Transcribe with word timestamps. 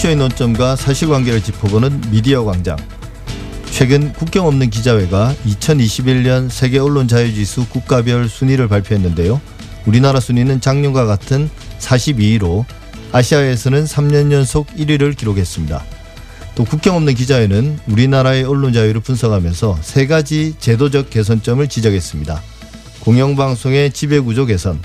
이슈의 0.00 0.16
논점과 0.16 0.76
사실관계를 0.76 1.42
짚어보는 1.42 2.10
미디어 2.10 2.42
광장. 2.42 2.78
최근 3.70 4.14
국경 4.14 4.46
없는 4.46 4.70
기자회가 4.70 5.34
2021년 5.44 6.48
세계 6.48 6.78
언론 6.78 7.06
자유지수 7.06 7.68
국가별 7.68 8.30
순위를 8.30 8.66
발표했는데요. 8.66 9.38
우리나라 9.84 10.18
순위는 10.18 10.62
작년과 10.62 11.04
같은 11.04 11.50
42위로 11.80 12.64
아시아에서는 13.12 13.84
3년 13.84 14.32
연속 14.32 14.68
1위를 14.68 15.14
기록했습니다. 15.18 15.84
또 16.54 16.64
국경 16.64 16.96
없는 16.96 17.14
기자회는 17.14 17.80
우리나라의 17.86 18.44
언론 18.44 18.72
자유를 18.72 19.02
분석하면서 19.02 19.80
세 19.82 20.06
가지 20.06 20.54
제도적 20.58 21.10
개선점을 21.10 21.68
지적했습니다. 21.68 22.42
공영방송의 23.00 23.92
지배구조 23.92 24.46
개선, 24.46 24.80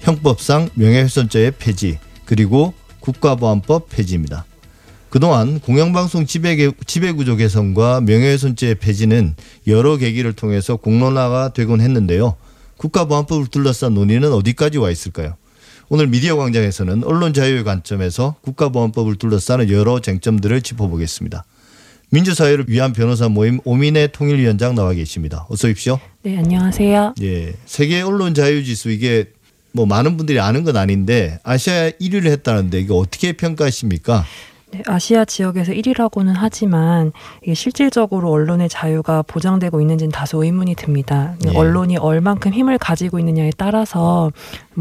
형법상 0.00 0.68
명예훼손죄의 0.74 1.52
폐지, 1.60 2.00
그리고 2.24 2.74
국가보안법 3.00 3.88
폐지입니다. 3.88 4.44
그동안 5.10 5.58
공영방송 5.60 6.26
지배, 6.26 6.70
지배구조 6.86 7.36
개선과 7.36 8.02
명예훼손죄 8.02 8.74
폐지는 8.74 9.34
여러 9.66 9.96
계기를 9.96 10.34
통해서 10.34 10.76
공론화가 10.76 11.52
되곤 11.54 11.80
했는데요. 11.80 12.36
국가보안법을 12.76 13.46
둘러싼 13.46 13.94
논의는 13.94 14.32
어디까지 14.32 14.78
와 14.78 14.90
있을까요? 14.90 15.36
오늘 15.88 16.06
미디어 16.06 16.36
광장에서는 16.36 17.04
언론 17.04 17.32
자유의 17.32 17.64
관점에서 17.64 18.36
국가보안법을 18.42 19.16
둘러싸는 19.16 19.70
여러 19.70 20.00
쟁점들을 20.00 20.60
짚어보겠습니다. 20.60 21.44
민주사회를 22.10 22.66
위한 22.68 22.92
변호사 22.92 23.28
모임 23.28 23.60
오민의 23.64 24.12
통일위원장 24.12 24.74
나와 24.74 24.92
계십니다. 24.92 25.46
어서 25.48 25.68
오십시오. 25.68 25.98
네, 26.22 26.38
안녕하세요. 26.38 27.14
예. 27.22 27.54
세계 27.64 28.00
언론 28.02 28.34
자유 28.34 28.64
지수 28.64 28.90
이게 28.90 29.26
뭐 29.72 29.86
많은 29.86 30.16
분들이 30.16 30.40
아는 30.40 30.64
건 30.64 30.76
아닌데 30.76 31.38
아시아 31.42 31.90
1위를 31.90 32.26
했다는데 32.26 32.80
이거 32.80 32.96
어떻게 32.96 33.32
평가하십니까? 33.32 34.24
네, 34.70 34.82
아시아 34.86 35.24
지역에서 35.24 35.72
1위라고는 35.72 36.34
하지만 36.36 37.12
실질적으로 37.54 38.30
언론의 38.30 38.68
자유가 38.68 39.22
보장되고 39.22 39.80
있는지는 39.80 40.12
다소 40.12 40.44
의문이 40.44 40.74
듭니다. 40.74 41.36
예. 41.46 41.56
언론이 41.56 41.96
얼만큼 41.96 42.52
힘을 42.52 42.76
가지고 42.76 43.18
있느냐에 43.18 43.50
따라서 43.56 44.30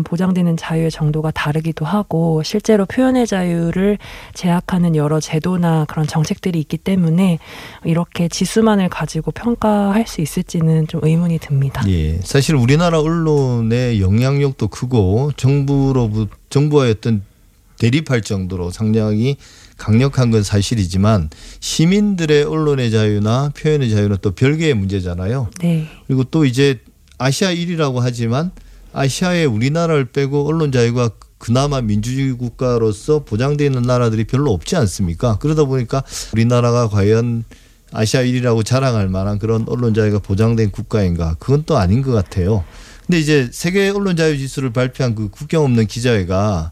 보장되는 0.04 0.58
자유의 0.58 0.92
정도가 0.92 1.32
다르기도 1.32 1.86
하고 1.86 2.44
실제로 2.44 2.86
표현의 2.86 3.28
자유를 3.28 3.98
제약하는 4.34 4.98
여러 4.98 5.22
제도나 5.22 5.86
그런 5.86 6.06
정책들이 6.06 6.60
있기 6.60 6.78
때문에 6.78 7.40
이렇게 7.86 8.28
지수만을 8.28 8.90
가지고 8.90 9.32
평가할 9.32 10.06
수 10.06 10.20
있을지는 10.20 10.88
좀 10.88 11.00
의문이 11.02 11.40
듭니다. 11.40 11.82
예. 11.88 12.20
사실 12.24 12.56
우리나라 12.56 13.00
언론의 13.00 14.02
영향력도 14.02 14.68
크고 14.68 15.32
정부로부 15.38 16.28
정부와의 16.50 16.92
어떤 16.98 17.24
대립할 17.80 18.22
정도로 18.22 18.72
상당히 18.72 19.38
강력한 19.78 20.31
건 20.31 20.44
사실이지만 20.44 21.30
시민들의 21.59 22.44
언론의 22.44 22.92
자유나 22.92 23.52
표현의 23.56 23.89
자유는 23.92 24.17
또 24.22 24.31
별개의 24.31 24.73
문제잖아요. 24.73 25.50
네. 25.61 25.88
그리고 26.08 26.23
또 26.23 26.45
이제 26.45 26.80
아시아 27.17 27.53
1위라고 27.53 28.00
하지만 28.00 28.52
아시아에 28.94 29.45
우리나라를 29.45 30.06
빼고 30.06 30.47
언론 30.47 30.72
자유가 30.72 31.11
그나마 31.38 31.81
민주주의 31.81 32.34
국가로서 32.34 33.23
보장되어 33.23 33.67
있는 33.67 33.84
나라들이 33.84 34.23
별로 34.23 34.52
없지 34.53 34.75
않습니까? 34.75 35.38
그러다 35.38 35.66
보니까 35.66 36.03
우리나라가 36.34 36.89
과연 36.89 37.44
아시아 37.91 38.23
1위라고 38.23 38.66
자랑할 38.66 39.08
만한 39.08 39.38
그런 39.38 39.66
언론 39.67 39.94
자유가 39.94 40.19
보장된 40.19 40.72
국가인가? 40.72 41.36
그건 41.39 41.64
또 41.66 41.78
아닌 41.78 42.02
것 42.02 42.12
같아요. 42.12 42.64
근데 43.06 43.19
이제 43.19 43.50
세계 43.53 43.88
언론 43.89 44.17
자유 44.17 44.38
지수를 44.38 44.73
발표한 44.73 45.16
그 45.16 45.30
국경 45.30 45.64
없는 45.64 45.86
기자회가 45.88 46.72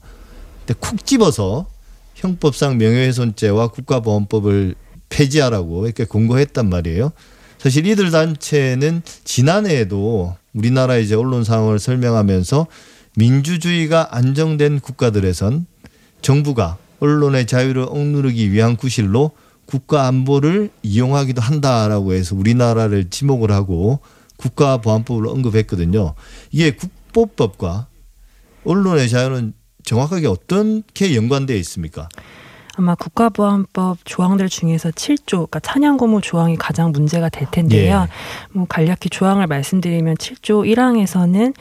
쿡 0.73 1.05
집어서 1.05 1.67
형법상 2.15 2.77
명예훼손죄와 2.77 3.67
국가보안법을 3.67 4.75
폐지하라고 5.09 5.85
이렇게 5.85 6.05
공고했단 6.05 6.69
말이에요. 6.69 7.11
사실 7.57 7.85
이들 7.85 8.11
단체는 8.11 9.01
지난해에도 9.23 10.35
우리나라 10.53 10.97
이제 10.97 11.15
언론 11.15 11.43
상황을 11.43 11.79
설명하면서 11.79 12.67
민주주의가 13.17 14.15
안정된 14.15 14.79
국가들에선 14.79 15.65
정부가 16.21 16.77
언론의 16.99 17.45
자유를 17.47 17.83
억누르기 17.83 18.51
위한 18.51 18.75
구실로 18.77 19.31
국가 19.65 20.07
안보를 20.07 20.69
이용하기도 20.83 21.41
한다라고 21.41 22.13
해서 22.13 22.35
우리나라를 22.35 23.09
지목을 23.09 23.51
하고 23.51 23.99
국가보안법을 24.37 25.27
언급했거든요. 25.27 26.13
이게 26.51 26.71
국보법과 26.71 27.87
언론의 28.63 29.09
자유는 29.09 29.53
정확하게 29.85 30.27
어떻게 30.27 31.15
연관되어 31.15 31.55
있습니까? 31.57 32.09
아마 32.77 32.93
국가보안법 32.95 33.99
조항들 34.03 34.49
중에서 34.49 34.89
7조, 34.89 35.29
그러니까 35.31 35.59
찬양고무 35.61 36.19
조항이 36.21 36.57
가장 36.57 36.91
문제가 36.91 37.29
될 37.29 37.47
텐데요. 37.49 38.07
예. 38.09 38.47
뭐 38.51 38.65
간략히 38.67 39.09
조항을 39.09 39.47
말씀드리면 39.47 40.15
7조 40.15 40.69
1항에서는 40.75 41.53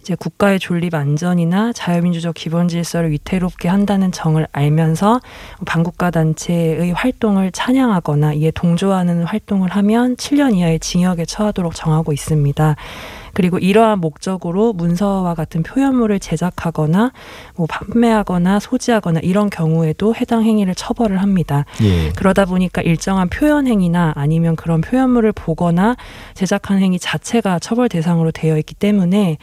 이제 0.00 0.14
국가의 0.14 0.58
존립 0.58 0.94
안전이나 0.94 1.72
자유민주적 1.72 2.34
기본 2.34 2.68
질서를 2.68 3.10
위태롭게 3.10 3.68
한다는 3.68 4.12
정을 4.12 4.46
알면서 4.52 5.20
반국가 5.66 6.10
단체의 6.10 6.92
활동을 6.92 7.52
찬양하거나 7.52 8.32
이에 8.34 8.50
동조하는 8.50 9.24
활동을 9.24 9.70
하면 9.70 10.16
7년 10.16 10.56
이하의 10.56 10.80
징역에 10.80 11.26
처하도록 11.26 11.74
정하고 11.74 12.12
있습니다. 12.12 12.76
그리고 13.34 13.58
이러한 13.58 14.00
목적으로 14.00 14.72
문서와 14.72 15.34
같은 15.34 15.62
표현물을 15.62 16.18
제작하거나 16.20 17.12
뭐 17.56 17.66
판매하거나 17.66 18.60
소지하거나 18.60 19.20
이런 19.20 19.50
경우에도 19.50 20.14
해당 20.14 20.42
행위를 20.42 20.74
처벌을 20.74 21.20
합니다. 21.22 21.64
예. 21.82 22.10
그러다 22.10 22.44
보니까 22.44 22.82
일정한 22.82 23.28
표현 23.28 23.66
행위나 23.66 24.12
아니면 24.16 24.56
그런 24.56 24.80
표현물을 24.80 25.32
보거나 25.32 25.96
제작한 26.34 26.78
행위 26.78 26.98
자체가 26.98 27.58
처벌 27.58 27.88
대상으로 27.88 28.30
되어 28.30 28.58
있기 28.58 28.74
때문에 28.74 29.38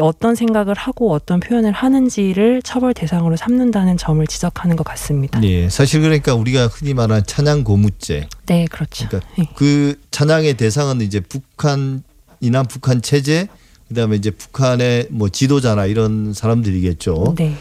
어떤 0.00 0.34
생각을 0.34 0.74
하고 0.74 1.12
어떤 1.12 1.38
표현을 1.38 1.72
하는지를 1.72 2.62
처벌 2.62 2.94
대상으로 2.94 3.36
삼는다는 3.36 3.98
점을 3.98 4.26
지적하는 4.26 4.76
것 4.76 4.84
같습니다. 4.84 5.38
네, 5.40 5.68
사실 5.68 6.00
그러니까 6.00 6.34
우리가 6.34 6.66
흔히 6.68 6.94
말하는 6.94 7.24
찬양 7.26 7.64
고무죄. 7.64 8.28
네, 8.46 8.64
그렇죠. 8.70 9.06
그러니까 9.08 9.30
네. 9.36 9.46
그 9.54 10.00
찬양의 10.10 10.54
대상은 10.54 11.02
이제 11.02 11.20
북한 11.20 12.02
이남 12.42 12.66
북한 12.66 13.00
체제 13.00 13.48
그다음에 13.88 14.16
이제 14.16 14.30
북한의 14.30 15.08
뭐 15.10 15.28
지도자나 15.28 15.86
이런 15.86 16.34
사람들이겠죠. 16.34 17.36
네. 17.38 17.56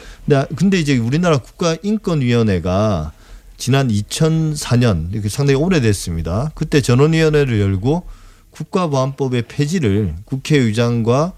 근데, 0.55 0.79
이제 0.79 0.97
우리나라 0.97 1.37
국가인권위원회가 1.37 3.11
지난 3.57 3.89
2004년 3.89 5.13
이렇게 5.13 5.29
상당히 5.29 5.59
오래됐습니다. 5.59 6.51
그때 6.55 6.81
전원위원회를 6.81 7.59
열고 7.59 8.03
국가보안법의 8.51 9.43
폐지를 9.43 10.15
국회의장과 10.25 11.33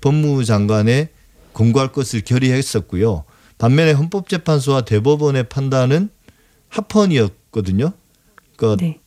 법무장관에 0.00 1.10
공고할 1.52 1.92
것을 1.92 2.22
결의했었고요. 2.22 3.24
반면에 3.58 3.92
헌법재판소와 3.92 4.82
대법원의 4.82 5.48
판단은 5.48 6.08
합헌이었거든요. 6.68 7.92
그러니까 8.56 8.84
네. 8.84 9.00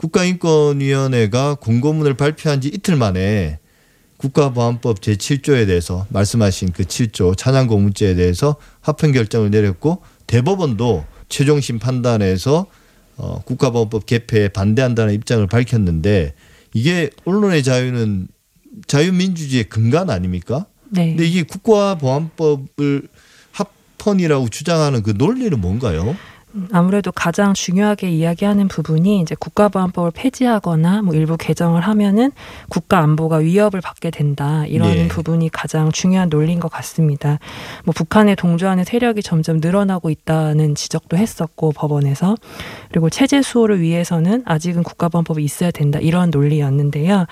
국가인권위원회가 0.00 1.56
공고문을 1.56 2.14
발표한 2.14 2.62
지 2.62 2.68
이틀 2.68 2.96
만에 2.96 3.58
국가보안법 4.16 5.00
제7조에 5.00 5.66
대해서 5.66 6.06
말씀하신 6.10 6.72
그 6.72 6.84
7조 6.84 7.36
찬양 7.36 7.66
고문죄에 7.66 8.14
대해서 8.14 8.56
합헌 8.80 9.12
결정을 9.12 9.50
내렸고 9.50 10.02
대법원도 10.26 11.04
최종심 11.28 11.78
판단에서 11.78 12.66
어, 13.16 13.42
국가보안법 13.44 14.06
개폐에 14.06 14.48
반대한다는 14.48 15.12
입장을 15.14 15.46
밝혔는데 15.46 16.34
이게 16.72 17.10
언론의 17.24 17.62
자유는 17.62 18.28
자유민주주의의 18.86 19.64
근간 19.64 20.08
아닙니까? 20.08 20.66
네. 20.88 21.08
근데 21.08 21.26
이게 21.26 21.42
국가보안법을 21.42 23.08
합헌이라고 23.52 24.48
주장하는 24.48 25.02
그 25.02 25.12
논리는 25.16 25.60
뭔가요? 25.60 26.16
아무래도 26.72 27.12
가장 27.12 27.54
중요하게 27.54 28.10
이야기하는 28.10 28.68
부분이 28.68 29.20
이제 29.20 29.36
국가보안법을 29.38 30.10
폐지하거나 30.12 31.02
뭐 31.02 31.14
일부 31.14 31.36
개정을 31.36 31.80
하면은 31.82 32.32
국가 32.68 32.98
안보가 32.98 33.38
위협을 33.38 33.80
받게 33.80 34.10
된다 34.10 34.64
이런 34.66 34.90
네. 34.92 35.08
부분이 35.08 35.50
가장 35.50 35.92
중요한 35.92 36.28
논리인 36.28 36.58
것 36.58 36.70
같습니다. 36.70 37.38
뭐 37.84 37.92
북한에 37.92 38.34
동조하는 38.34 38.84
세력이 38.84 39.22
점점 39.22 39.58
늘어나고 39.58 40.10
있다는 40.10 40.74
지적도 40.74 41.16
했었고 41.16 41.72
법원에서 41.72 42.34
그리고 42.90 43.10
체제 43.10 43.42
수호를 43.42 43.80
위해서는 43.80 44.42
아직은 44.44 44.82
국가보안법이 44.82 45.42
있어야 45.44 45.70
된다 45.70 45.98
이런 46.00 46.30
논리였는데요. 46.30 47.26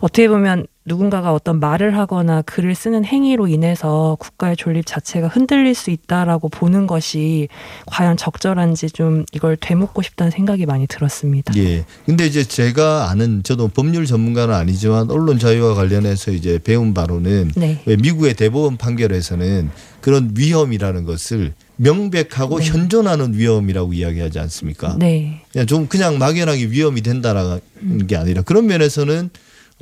어떻게 0.00 0.28
보면 0.28 0.66
누군가가 0.84 1.32
어떤 1.32 1.60
말을 1.60 1.96
하거나 1.96 2.42
글을 2.42 2.74
쓰는 2.74 3.04
행위로 3.04 3.46
인해서 3.46 4.16
국가의 4.18 4.56
존립 4.56 4.84
자체가 4.84 5.28
흔들릴 5.28 5.74
수 5.74 5.90
있다라고 5.90 6.48
보는 6.48 6.86
것이 6.86 7.48
과연 7.86 8.16
적절한지 8.16 8.90
좀 8.90 9.24
이걸 9.32 9.56
되묻고 9.56 10.02
싶다는 10.02 10.30
생각이 10.30 10.66
많이 10.66 10.86
들었습니다. 10.88 11.52
예. 11.56 11.84
근데 12.04 12.26
이제 12.26 12.42
제가 12.42 13.10
아는 13.10 13.42
저도 13.44 13.68
법률 13.68 14.06
전문가는 14.06 14.52
아니지만 14.52 15.10
언론 15.10 15.38
자유와 15.38 15.74
관련해서 15.74 16.32
이제 16.32 16.58
배운 16.62 16.94
바로는 16.94 17.52
네. 17.54 17.80
미국의 17.86 18.34
대법원 18.34 18.76
판결에서는 18.76 19.70
그런 20.00 20.34
위험이라는 20.36 21.04
것을 21.04 21.54
명백하고 21.76 22.58
네. 22.58 22.66
현존하는 22.66 23.34
위험이라고 23.34 23.92
이야기하지 23.92 24.40
않습니까? 24.40 24.96
네. 24.98 25.42
그냥 25.52 25.66
좀 25.66 25.86
그냥 25.86 26.18
막연하게 26.18 26.66
위험이 26.66 27.02
된다라는 27.02 27.60
게 28.08 28.16
아니라 28.16 28.42
그런 28.42 28.66
면에서는 28.66 29.30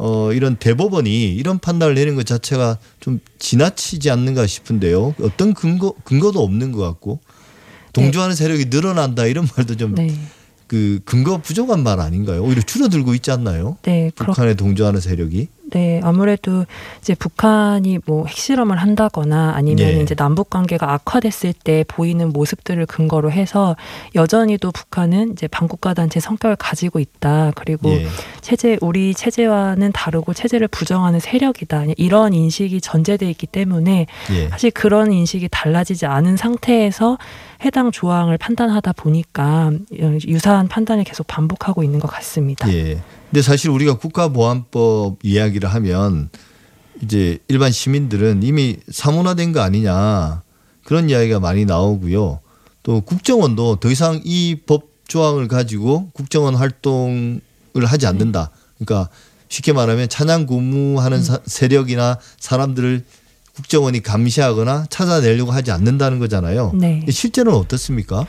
어 0.03 0.33
이런 0.33 0.57
대법원이 0.57 1.35
이런 1.35 1.59
판단을 1.59 1.95
내리는 1.95 2.17
것 2.17 2.25
자체가 2.25 2.79
좀 3.01 3.21
지나치지 3.39 4.11
않는가 4.11 4.47
싶은데요. 4.47 5.15
어떤 5.21 5.53
근거 5.53 5.93
근거도 6.05 6.43
없는 6.43 6.73
것 6.73 6.81
같고 6.81 7.21
동조하는 7.93 8.35
세력이 8.35 8.67
늘어난다 8.71 9.27
이런 9.27 9.47
말도 9.55 9.77
좀그 9.77 10.01
네. 10.01 10.99
근거 11.05 11.37
부족한 11.43 11.83
말 11.83 12.01
아닌가요? 12.01 12.43
오히려 12.43 12.63
줄어들고 12.63 13.13
있지 13.13 13.31
않나요? 13.31 13.77
네. 13.83 14.11
그렇 14.15 14.29
북한에 14.29 14.55
동조하는 14.55 15.03
세력이 15.03 15.49
네, 15.71 16.01
아무래도 16.03 16.65
이제 17.01 17.15
북한이 17.15 18.01
뭐 18.07 18.27
핵실험을 18.27 18.77
한다거나 18.77 19.53
아니면 19.55 19.89
예. 19.89 20.01
이제 20.03 20.15
남북 20.15 20.51
관계가 20.51 20.93
악화됐을 20.93 21.53
때 21.53 21.85
보이는 21.87 22.33
모습들을 22.33 22.85
근거로 22.87 23.31
해서 23.31 23.77
여전히도 24.15 24.73
북한은 24.73 25.33
이제 25.33 25.47
반국가 25.49 25.95
단체 25.95 26.21
성격을 26.21 26.57
가지고 26.57 26.99
있다. 26.99 27.53
그리고 27.55 27.91
예. 27.91 28.07
체제 28.41 28.79
우리 28.81 29.15
체제와는 29.15 29.93
다르고 29.93 30.35
체제를 30.35 30.69
부정하는 30.69 31.21
세력이다. 31.21 31.85
이런 31.97 32.35
인식이 32.35 32.81
전제돼 32.81 33.29
있기 33.31 33.47
때문에 33.47 34.07
예. 34.33 34.49
사실 34.49 34.71
그런 34.71 35.13
인식이 35.13 35.49
달라지지 35.51 36.07
않은 36.07 36.37
상태에서 36.37 37.19
해당 37.65 37.91
조항을 37.91 38.39
판단하다 38.39 38.93
보니까 38.93 39.71
유사한 40.27 40.69
판단을 40.69 41.05
계속 41.05 41.27
반복하고 41.27 41.83
있는 41.83 42.01
것 42.01 42.09
같습니다. 42.09 42.73
예. 42.73 42.99
근데 43.31 43.43
사실 43.43 43.71
우리가 43.71 43.99
국가보안법 43.99 45.19
이야기를 45.23 45.69
하면 45.75 46.31
이제 47.03 47.39
일반 47.49 47.71
시민들은 47.73 48.43
이미 48.43 48.77
사문화된 48.91 49.53
거 49.53 49.61
아니냐 49.61 50.43
그런 50.85 51.09
이야기가 51.09 51.39
많이 51.41 51.65
나오고요. 51.65 52.41
또 52.83 53.01
국정원도 53.03 53.77
더 53.77 53.91
이상 53.91 54.21
이 54.25 54.57
법 54.67 54.91
조항을 55.07 55.49
가지고 55.49 56.09
국정원 56.13 56.55
활동을 56.55 57.41
하지 57.85 58.07
않는다. 58.07 58.51
그러니까 58.79 59.09
쉽게 59.49 59.73
말하면 59.73 60.09
찬양 60.09 60.47
고무하는 60.47 61.21
사- 61.23 61.41
세력이나 61.45 62.19
사람들을 62.39 63.05
국정원이 63.55 64.03
감시하거나 64.03 64.87
찾아내려고 64.89 65.51
하지 65.51 65.73
않는다는 65.73 66.21
거잖아요. 66.21 66.73
네. 66.75 67.05
실제로는 67.11 67.59
어떻습니까? 67.59 68.25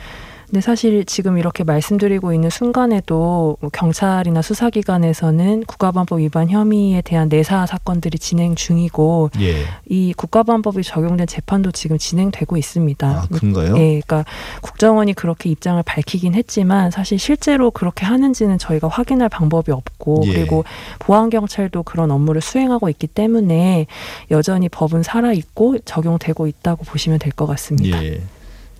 근데 0.52 0.60
사실 0.60 1.06
지금 1.06 1.38
이렇게 1.38 1.64
말씀드리고 1.64 2.34
있는 2.34 2.50
순간에도 2.50 3.56
뭐 3.58 3.70
경찰이나 3.72 4.42
수사기관에서는 4.42 5.64
국가보안법 5.64 6.18
위반 6.18 6.50
혐의에 6.50 7.00
대한 7.00 7.30
내사 7.30 7.64
사건들이 7.64 8.18
진행 8.18 8.54
중이고 8.54 9.30
예. 9.40 9.64
이 9.88 10.12
국가보안법이 10.12 10.82
적용된 10.82 11.26
재판도 11.26 11.72
지금 11.72 11.96
진행되고 11.96 12.58
있습니다. 12.58 13.08
아, 13.08 13.26
그런가요? 13.32 13.78
예, 13.78 14.00
그러니까 14.02 14.26
국정원이 14.60 15.14
그렇게 15.14 15.48
입장을 15.48 15.82
밝히긴 15.84 16.34
했지만 16.34 16.90
사실 16.90 17.18
실제로 17.18 17.70
그렇게 17.70 18.04
하는지는 18.04 18.58
저희가 18.58 18.88
확인할 18.88 19.30
방법이 19.30 19.72
없고 19.72 20.24
예. 20.26 20.34
그리고 20.34 20.66
보안 20.98 21.30
경찰도 21.30 21.84
그런 21.84 22.10
업무를 22.10 22.42
수행하고 22.42 22.90
있기 22.90 23.06
때문에 23.06 23.86
여전히 24.30 24.68
법은 24.68 25.02
살아 25.02 25.32
있고 25.32 25.78
적용되고 25.78 26.46
있다고 26.46 26.84
보시면 26.84 27.20
될 27.20 27.32
것 27.32 27.46
같습니다. 27.46 28.04
예. 28.04 28.20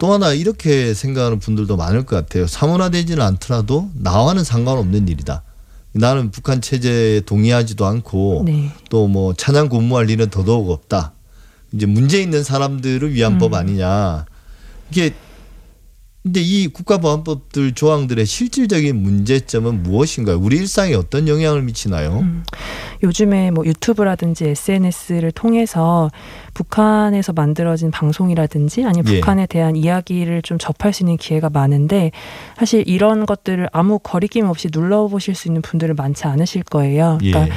또 0.02 0.12
하나 0.12 0.32
이렇게 0.32 0.94
생각하는 0.94 1.38
분들도 1.38 1.76
많을 1.76 2.04
것 2.04 2.16
같아요. 2.16 2.48
사문화되지는 2.48 3.22
않더라도 3.22 3.88
나와는 3.94 4.42
상관없는 4.42 5.06
일이다. 5.06 5.44
나는 5.92 6.32
북한 6.32 6.60
체제에 6.60 7.20
동의하지도 7.20 7.86
않고 7.86 8.42
네. 8.44 8.72
또뭐 8.90 9.34
찬양 9.34 9.68
고무할 9.68 10.10
일은 10.10 10.28
더더욱 10.28 10.70
없다. 10.70 11.12
이제 11.70 11.86
문제 11.86 12.20
있는 12.20 12.42
사람들을 12.42 13.14
위한 13.14 13.34
음. 13.34 13.38
법 13.38 13.54
아니냐. 13.54 14.26
이게 14.90 15.14
근데 16.24 16.40
이 16.40 16.66
국가보안법들 16.66 17.74
조항들의 17.74 18.26
실질적인 18.26 18.96
문제점은 18.96 19.84
무엇인가요? 19.84 20.36
우리 20.36 20.56
일상에 20.56 20.94
어떤 20.94 21.28
영향을 21.28 21.62
미치나요? 21.62 22.20
음, 22.20 22.44
요즘에 23.02 23.50
뭐 23.50 23.64
유튜브라든지 23.64 24.48
SNS를 24.48 25.32
통해서 25.32 26.10
북한에서 26.54 27.32
만들어진 27.32 27.90
방송이라든지 27.90 28.84
아니면 28.84 29.12
예. 29.12 29.20
북한에 29.20 29.46
대한 29.46 29.76
이야기를 29.76 30.42
좀 30.42 30.58
접할 30.58 30.92
수 30.92 31.02
있는 31.02 31.16
기회가 31.16 31.50
많은데 31.50 32.12
사실 32.56 32.84
이런 32.86 33.26
것들을 33.26 33.68
아무 33.72 33.98
거리낌 33.98 34.46
없이 34.46 34.68
눌러보실 34.72 35.34
수 35.34 35.48
있는 35.48 35.62
분들은 35.62 35.96
많지 35.96 36.26
않으실 36.26 36.62
거예요. 36.64 37.18
그러니까 37.20 37.48
예. 37.48 37.52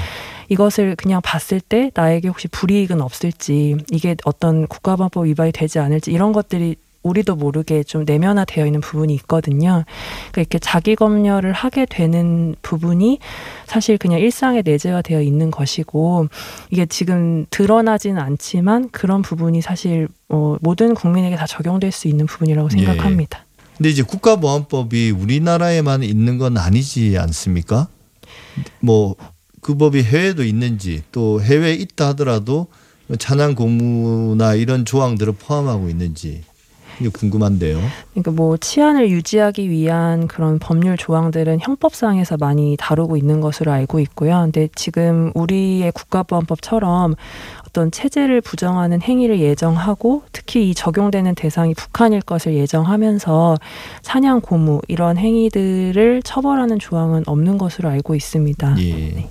이것을 0.50 0.95
그냥 0.95 1.21
봤을 1.24 1.59
때 1.59 1.91
나에게 1.94 2.27
혹시 2.27 2.48
불이익은 2.48 3.01
없을지 3.01 3.77
이게 3.91 4.15
어떤 4.25 4.68
국가보안법 4.68 5.25
위반이 5.25 5.51
되지 5.51 5.80
않을지 5.80 6.12
이런 6.12 6.33
것들이 6.33 6.75
우리도 7.05 7.35
모르게 7.35 7.83
좀 7.83 8.03
내면화되어 8.05 8.65
있는 8.65 8.81
부분이 8.81 9.13
있거든요. 9.15 9.83
그러니까 10.31 10.41
이렇게 10.41 10.59
자기 10.59 10.95
검열을 10.95 11.53
하게 11.53 11.85
되는 11.85 12.55
부분이 12.61 13.19
사실 13.65 13.97
그냥 13.97 14.19
일상에 14.19 14.61
내재가 14.61 15.01
되어 15.01 15.21
있는 15.21 15.51
것이고 15.51 16.27
이게 16.71 16.85
지금 16.85 17.45
드러나지는 17.49 18.21
않지만 18.21 18.89
그런 18.89 19.21
부분이 19.21 19.61
사실 19.61 20.07
어, 20.29 20.57
모든 20.61 20.93
국민에게 20.93 21.35
다 21.35 21.45
적용될 21.45 21.91
수 21.91 22.07
있는 22.07 22.25
부분이라고 22.25 22.69
예. 22.73 22.77
생각합니다. 22.77 23.45
근데 23.77 23.89
이제 23.89 24.03
국가보안법이 24.03 25.11
우리나라에만 25.11 26.03
있는 26.03 26.37
건 26.37 26.57
아니지 26.57 27.17
않습니까? 27.17 27.87
뭐 28.79 29.15
그 29.65 29.75
법이 29.75 30.03
해외도 30.03 30.43
있는지 30.43 31.01
또 31.11 31.41
해외에 31.41 31.73
있다 31.73 32.09
하더라도 32.09 32.67
찬양 33.17 33.55
고무나 33.55 34.53
이런 34.53 34.85
조항들을 34.85 35.33
포함하고 35.33 35.89
있는지 35.89 36.43
이게 37.00 37.09
궁금한데요. 37.09 37.80
그러니까 38.12 38.31
뭐 38.31 38.57
치안을 38.57 39.09
유지하기 39.09 39.69
위한 39.69 40.27
그런 40.27 40.59
법률 40.59 40.97
조항들은 40.97 41.59
형법상에서 41.62 42.38
많이 42.38 42.75
다루고 42.77 43.18
있는 43.18 43.42
것으로 43.42 43.71
알고 43.71 44.00
있고요. 44.01 44.42
근데 44.44 44.69
지금 44.75 45.31
우리의 45.36 45.92
국가보안법처럼 45.92 47.15
어떤 47.68 47.92
체제를 47.92 48.39
부정하는 48.42 49.01
행위를 49.01 49.39
예정하고 49.42 50.24
특히 50.31 50.69
이 50.69 50.74
적용되는 50.74 51.36
대상이 51.36 51.74
북한일 51.74 52.21
것을 52.21 52.53
예정하면서 52.53 53.57
사냥 54.01 54.39
고무 54.39 54.81
이런 54.88 55.18
행위들을 55.18 56.21
처벌하는 56.24 56.80
조항은 56.80 57.24
없는 57.25 57.57
것으로 57.57 57.89
알고 57.89 58.15
있습니다. 58.15 58.77
예. 58.80 59.27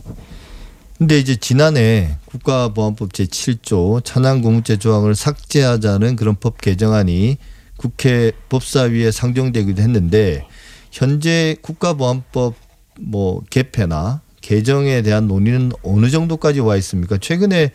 근데 0.99 1.19
이제 1.19 1.37
지난해 1.37 2.17
국가보안법 2.27 3.13
제7조 3.13 4.05
찬양 4.05 4.43
고무죄 4.43 4.79
조항을 4.79 5.15
삭제하자는 5.15 6.17
그런 6.17 6.37
법 6.39 6.61
개정안이 6.61 7.39
국회 7.85 8.33
법사위에 8.49 9.11
상정되기도 9.11 9.83
했는데 9.83 10.47
현재 10.91 11.55
국가보안법 11.61 12.55
뭐 12.99 13.43
개폐나 13.51 14.23
개정에 14.41 15.03
대한 15.03 15.29
논의는 15.29 15.71
어느 15.83 16.09
정도까지 16.09 16.61
와 16.61 16.77
있습니까? 16.77 17.19
최근에 17.19 17.73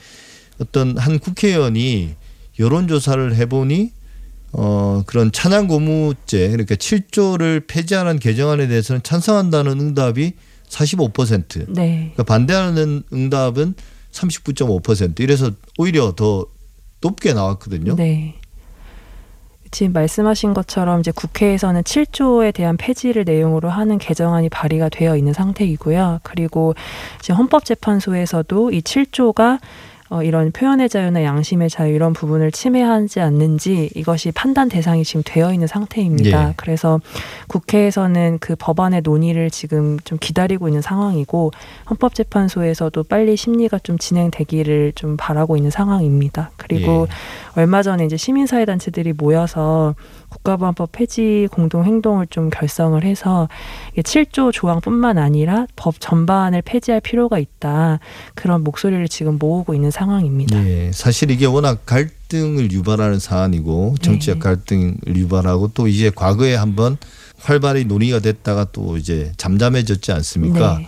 어떤 0.59 0.97
한 0.97 1.19
국회의원이 1.19 2.15
여론조사를 2.57 3.35
해보니 3.35 3.91
어 4.53 5.03
그런 5.05 5.31
찬양 5.31 5.67
고무죄 5.67 6.49
그러니까 6.49 6.73
7조를 6.73 7.67
폐지하는 7.67 8.17
개정안에 8.17 8.67
대해서는 8.67 9.03
찬성한다는 9.03 9.79
응답이 9.79 10.33
45%. 10.69 11.71
네. 11.71 12.11
그러니까 12.15 12.23
반대하는 12.23 13.03
응답은 13.13 13.75
39.5% 14.11 15.19
이래서 15.19 15.51
오히려 15.77 16.13
더 16.15 16.47
높게 16.99 17.33
나왔거든요. 17.33 17.95
네. 17.95 18.38
지금 19.71 19.93
말씀하신 19.93 20.53
것처럼 20.53 20.99
이제 20.99 21.11
국회에서는 21.11 21.83
7조에 21.83 22.53
대한 22.53 22.77
폐지를 22.77 23.23
내용으로 23.25 23.69
하는 23.69 23.97
개정안이 23.97 24.49
발의가 24.49 24.89
되어 24.89 25.15
있는 25.15 25.33
상태이고요. 25.33 26.19
그리고 26.23 26.75
지금 27.21 27.37
헌법재판소에서도 27.37 28.71
이 28.71 28.81
7조가 28.81 29.59
어, 30.09 30.23
이런 30.23 30.51
표현의 30.51 30.89
자유나 30.89 31.23
양심의 31.23 31.69
자유 31.69 31.93
이런 31.93 32.13
부분을 32.13 32.51
침해하지 32.51 33.19
않는지 33.19 33.91
이것이 33.95 34.31
판단 34.31 34.67
대상이 34.67 35.03
지금 35.03 35.21
되어 35.23 35.53
있는 35.53 35.67
상태입니다. 35.67 36.49
예. 36.49 36.53
그래서 36.57 36.99
국회에서는 37.47 38.39
그 38.39 38.55
법안의 38.57 39.01
논의를 39.03 39.51
지금 39.51 39.99
좀 40.03 40.17
기다리고 40.19 40.67
있는 40.67 40.81
상황이고 40.81 41.51
헌법재판소에서도 41.89 43.03
빨리 43.03 43.35
심리가 43.35 43.77
좀 43.77 43.99
진행되기를 43.99 44.93
좀 44.95 45.15
바라고 45.15 45.57
있는 45.57 45.69
상황입니다. 45.69 46.51
그리고 46.57 47.07
예. 47.07 47.61
얼마 47.61 47.83
전에 47.83 48.05
이제 48.05 48.17
시민사회 48.17 48.65
단체들이 48.65 49.13
모여서 49.13 49.93
국가보안법 50.29 50.91
폐지 50.91 51.47
공동 51.51 51.85
행동을 51.85 52.27
좀 52.27 52.49
결성을 52.49 53.01
해서 53.03 53.49
이게 53.93 54.01
7조 54.01 54.53
조항뿐만 54.53 55.17
아니라 55.17 55.65
법 55.75 55.99
전반을 55.99 56.61
폐지할 56.61 57.01
필요가 57.01 57.39
있다 57.39 57.99
그런 58.35 58.63
목소리를 58.63 59.07
지금 59.07 59.37
모으고 59.37 59.73
있는 59.73 59.91
상황입니다. 59.91 60.63
예, 60.65 60.91
사실 60.93 61.31
이게 61.31 61.45
워낙 61.45 61.85
갈등을 61.85 62.71
유발하는 62.71 63.19
사안이고 63.19 63.95
정치적 64.01 64.35
네. 64.35 64.39
갈등을 64.39 65.15
유발하고 65.15 65.71
또 65.73 65.87
이제 65.87 66.11
과거에 66.13 66.55
한번 66.55 66.97
활발히 67.39 67.85
논의가 67.85 68.19
됐다가 68.19 68.65
또 68.71 68.97
이제 68.97 69.31
잠잠해졌지 69.37 70.11
않습니까? 70.11 70.77
네. 70.79 70.87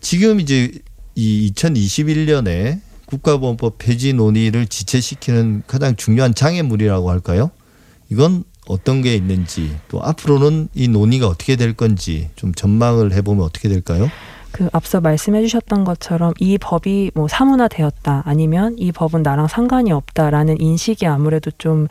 지금 0.00 0.40
이제 0.40 0.70
이 1.14 1.52
2021년에 1.54 2.80
국가보안법 3.06 3.76
폐지 3.78 4.14
논의를 4.14 4.66
지체시키는 4.66 5.62
가장 5.66 5.96
중요한 5.96 6.34
장애물이라고 6.34 7.10
할까요? 7.10 7.50
이건 8.10 8.44
어떤 8.66 9.02
게 9.02 9.14
있는지 9.14 9.76
또 9.88 10.02
앞으로는 10.02 10.68
이 10.74 10.88
논의가 10.88 11.26
어떻게 11.26 11.56
될 11.56 11.74
건지 11.74 12.30
좀 12.36 12.54
전망을 12.54 13.12
해보면 13.12 13.44
어떻게 13.44 13.68
될까요? 13.68 14.08
그 14.52 14.68
앞서 14.72 15.00
말씀해 15.00 15.40
주셨던 15.42 15.84
것처럼 15.84 16.34
이 16.38 16.58
법이 16.58 17.12
뭐 17.14 17.26
사문화되었다 17.26 18.22
아니면 18.26 18.76
이 18.78 18.92
법은 18.92 19.22
나랑 19.22 19.48
상관이 19.48 19.90
없다라는 19.92 20.60
인식이 20.60 21.06
아무래도 21.06 21.50
좀 21.56 21.88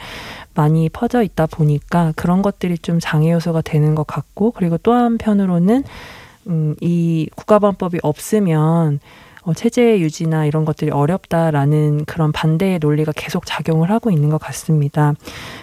많이 0.53 0.87
퍼져 0.87 1.23
있다 1.23 1.47
보니까 1.47 2.13
그런 2.15 2.43
것들이 2.43 2.77
좀 2.77 2.99
장애 3.01 3.31
요소가 3.31 3.61
되는 3.61 3.95
것 3.95 4.05
같고 4.05 4.51
그리고 4.51 4.77
또 4.77 4.93
한편으로는 4.93 5.83
음, 6.47 6.75
이 6.81 7.27
국가보안법이 7.35 7.99
없으면 8.03 8.99
어, 9.43 9.53
체제 9.53 9.99
유지나 9.99 10.45
이런 10.45 10.65
것들이 10.65 10.91
어렵다라는 10.91 12.05
그런 12.05 12.31
반대의 12.31 12.79
논리가 12.79 13.11
계속 13.15 13.45
작용을 13.45 13.89
하고 13.89 14.11
있는 14.11 14.29
것 14.29 14.37
같습니다. 14.37 15.13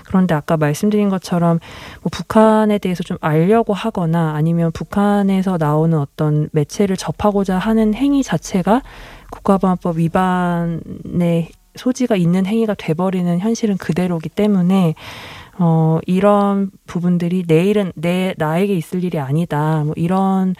그런데 0.06 0.34
아까 0.34 0.56
말씀드린 0.56 1.08
것처럼 1.08 1.60
뭐 2.02 2.10
북한에 2.10 2.78
대해서 2.78 3.02
좀 3.02 3.16
알려고 3.20 3.74
하거나 3.74 4.34
아니면 4.34 4.72
북한에서 4.72 5.58
나오는 5.58 5.98
어떤 5.98 6.48
매체를 6.52 6.96
접하고자 6.96 7.58
하는 7.58 7.94
행위 7.94 8.22
자체가 8.22 8.82
국가보안법 9.30 9.98
위반의 9.98 11.50
소지가 11.76 12.16
있는 12.16 12.46
행위가 12.46 12.74
돼버리는 12.74 13.38
현실은 13.38 13.76
그대로기 13.76 14.28
때문에 14.28 14.94
어, 15.58 15.98
이런 16.06 16.70
부분들이 16.86 17.44
내일은 17.46 17.92
내, 17.96 18.34
나에게 18.38 18.74
있을 18.76 19.02
일이 19.02 19.18
아니다. 19.18 19.82
뭐 19.84 19.92
이런 19.96 20.54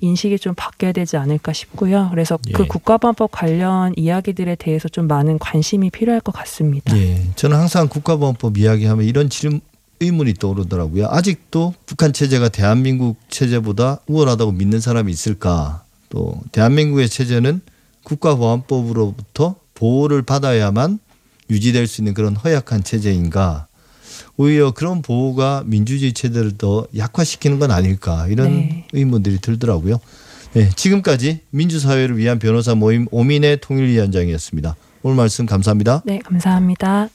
인식이 0.00 0.38
좀 0.38 0.54
바뀌어야 0.54 0.92
되지 0.92 1.16
않을까 1.16 1.52
싶고요. 1.52 2.08
그래서 2.10 2.38
예. 2.48 2.52
그 2.52 2.66
국가보안법 2.66 3.32
관련 3.32 3.92
이야기들에 3.96 4.54
대해서 4.54 4.88
좀 4.88 5.08
많은 5.08 5.38
관심이 5.38 5.90
필요할 5.90 6.20
것 6.20 6.32
같습니다. 6.32 6.96
예, 6.96 7.22
저는 7.34 7.56
항상 7.56 7.88
국가보안법 7.88 8.58
이야기하면 8.58 9.04
이런 9.04 9.28
질문 9.28 9.60
의문이 10.00 10.34
떠오르더라고요. 10.34 11.06
아직도 11.08 11.74
북한 11.86 12.12
체제가 12.12 12.48
대한민국 12.48 13.16
체제보다 13.28 14.00
우월하다고 14.06 14.52
믿는 14.52 14.80
사람이 14.80 15.10
있을까? 15.10 15.84
또 16.10 16.40
대한민국의 16.52 17.08
체제는 17.08 17.60
국가보안법으로부터 18.02 19.56
보호를 19.74 20.22
받아야만 20.22 20.98
유지될 21.50 21.86
수 21.86 22.00
있는 22.00 22.14
그런 22.14 22.36
허약한 22.36 22.84
체제인가? 22.84 23.66
오히려 24.36 24.72
그런 24.72 25.02
보호가 25.02 25.62
민주주의 25.66 26.12
체제를 26.12 26.56
더 26.58 26.86
약화시키는 26.96 27.58
건 27.58 27.70
아닐까 27.70 28.26
이런 28.28 28.48
네. 28.50 28.86
의문들이 28.92 29.38
들더라고요. 29.40 30.00
네, 30.54 30.70
지금까지 30.76 31.40
민주사회를 31.50 32.16
위한 32.16 32.38
변호사 32.38 32.74
모임 32.74 33.06
오민의 33.10 33.60
통일위원장이었습니다. 33.60 34.76
오늘 35.02 35.16
말씀 35.16 35.46
감사합니다. 35.46 36.02
네, 36.04 36.18
감사합니다. 36.20 37.08